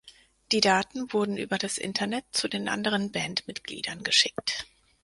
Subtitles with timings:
[0.51, 4.65] Die Daten wurden über das Internet zu den anderen Bandmitgliedern geschickt.